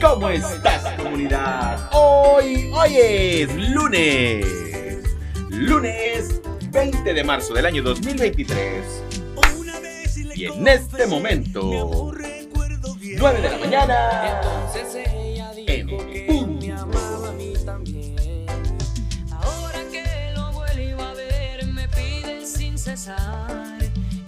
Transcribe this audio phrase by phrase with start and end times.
[0.00, 1.90] ¿Cómo estás comunidad?
[1.92, 4.46] Hoy, hoy es lunes.
[5.50, 6.40] Lunes
[6.70, 9.02] 20 de marzo del año 2023.
[10.34, 14.40] Y en este momento, 9 de la mañana,
[15.66, 15.90] en.
[19.32, 23.78] Ahora que lo vuelvo a ver, me piden sin cesar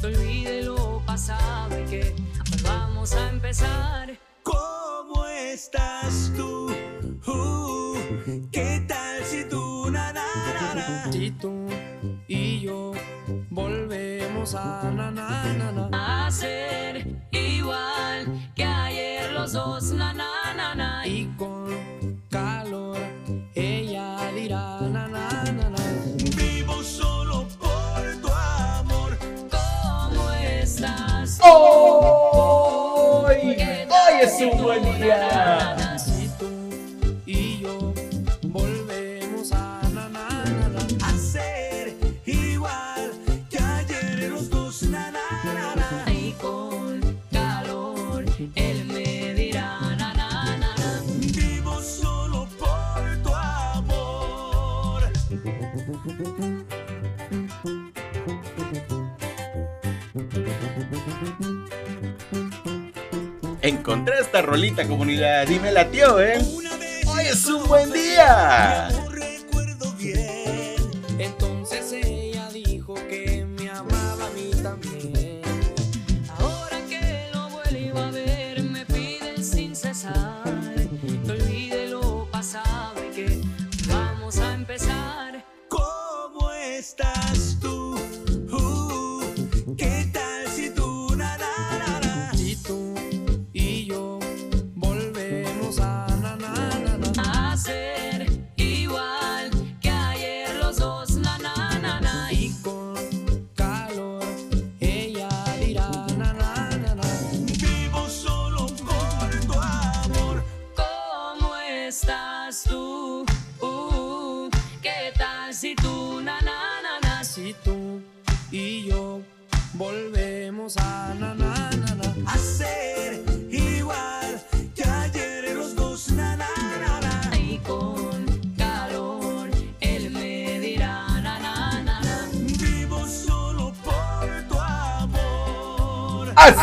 [0.00, 2.14] que olvide lo pasado y que
[2.62, 4.31] vamos a empezar.
[8.52, 10.22] ¿Qué tal si tú na, na?
[11.10, 11.66] Si tú
[12.28, 12.92] y yo
[13.50, 20.54] volvemos a na na na na A ser igual que ayer los dos, na na
[20.56, 21.06] na na.
[21.06, 21.66] y con
[22.30, 22.96] calor
[23.56, 25.82] ella dirá na na na na
[26.36, 29.18] Vivo solo por tu amor.
[29.50, 31.40] ¿Cómo estás?
[31.42, 33.56] Hoy,
[33.90, 35.76] hoy es un buen día.
[63.62, 66.38] Encontré esta rolita comunidad y me latió, ¿eh?
[67.06, 68.88] Hoy es un buen día.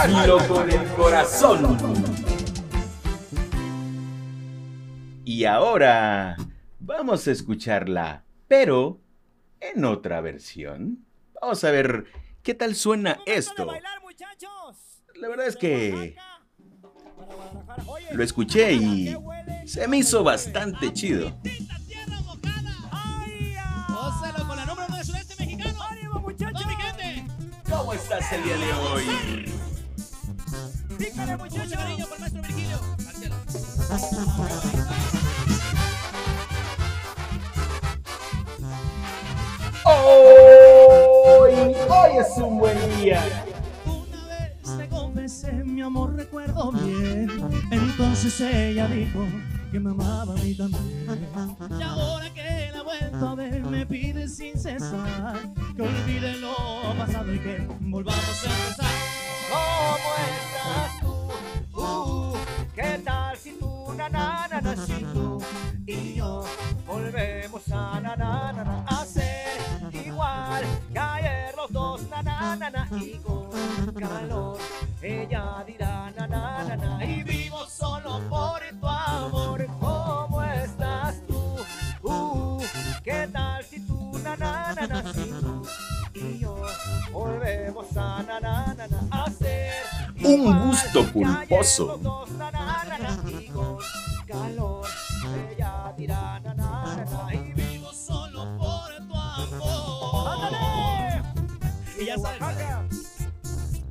[0.02, 1.78] Hazlo con el corazón.
[5.24, 6.36] Y ahora
[6.80, 9.00] vamos a escucharla, pero
[9.60, 11.06] en otra versión.
[11.42, 12.06] Vamos a ver
[12.44, 13.68] qué tal suena esto.
[15.22, 16.16] La verdad es que
[18.12, 19.16] lo escuché y
[19.66, 21.38] se me hizo bastante chido.
[23.90, 25.84] Gózalo con la número uno del sureste mexicano.
[25.84, 26.66] ¡Ánimo, muchachos!
[26.66, 27.26] mi gente!
[27.70, 29.06] ¿Cómo estás el día de hoy?
[30.98, 31.76] ¡Pícale, muchacho!
[31.76, 32.80] cariño por maestro Virgilio.
[39.86, 43.46] Hoy, hoy es un buen día.
[45.90, 47.28] Amor, recuerdo bien.
[47.72, 49.26] Entonces ella dijo
[49.72, 51.08] que me amaba a mí también.
[51.80, 55.40] Y ahora que la he vuelto a ver, me pide sin cesar
[55.76, 56.56] que olvide lo
[56.96, 58.92] pasado y que volvamos a empezar.
[59.50, 61.82] ¿Cómo estás tú?
[61.82, 62.38] Uh,
[62.76, 64.48] ¿Qué tal si tú, na,
[64.86, 65.42] si tú
[65.88, 66.46] y yo
[66.86, 68.86] volvemos a, na, na,
[70.06, 70.64] igual
[70.94, 73.20] que ayer los dos, na, na, na, y
[102.18, 102.82] Oaxaca,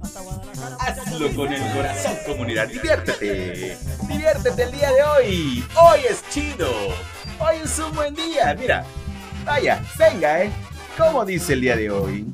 [0.03, 0.77] hasta Guadalajara.
[0.81, 2.69] Hazlo con el corazón, comunidad.
[2.69, 3.77] Diviértete.
[4.09, 5.65] Diviértete el día de hoy.
[5.77, 6.69] Hoy es chido.
[7.39, 8.55] Hoy es un buen día.
[8.59, 8.85] Mira,
[9.45, 10.51] vaya, venga, ¿eh?
[10.97, 12.27] ¿Cómo dice el día de hoy?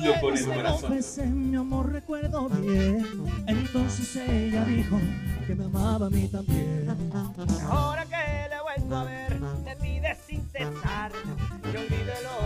[0.00, 0.80] Hazlo con el corazón.
[0.80, 3.06] confesé, mi amor, recuerdo bien.
[3.46, 4.98] Entonces ella dijo
[5.46, 6.88] que me amaba a mí también.
[7.68, 12.39] Ahora que le he vuelto a ver, te pide sin cesar que olvide lo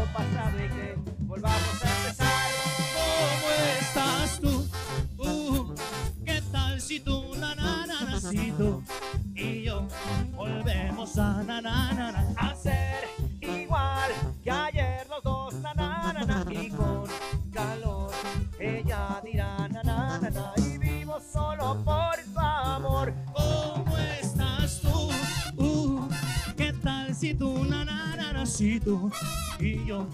[28.46, 29.10] si tú
[29.58, 30.06] y yo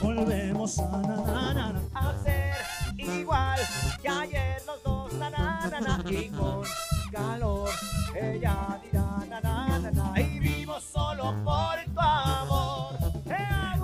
[0.00, 1.80] volvemos a na, na, na, na.
[1.94, 2.54] a ser
[2.96, 3.58] igual
[4.02, 6.62] que ayer los dos na na na na y con
[7.10, 7.70] calor
[8.14, 12.98] ella dirá na na na na y vivo solo por tu amor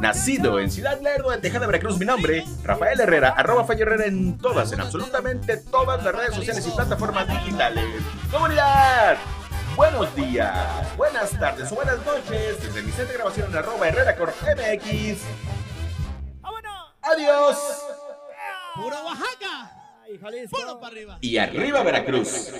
[0.00, 4.36] Nacido en Ciudad Lerdo de Tejada, Veracruz, mi nombre, Rafael Herrera, arroba Fallo Herrera en
[4.36, 7.86] todas, en absolutamente todas las redes sociales y plataformas digitales.
[8.30, 9.16] ¡Comunidad!
[9.76, 14.14] Buenos días, buenas tardes o buenas noches desde mi set de grabación en arroba Herrera
[14.14, 15.22] MX.
[17.02, 17.58] ¡Adiós!
[18.76, 19.72] ¡Puro Oaxaca!
[20.48, 21.18] ¡Puro para arriba!
[21.20, 22.52] Y arriba Veracruz.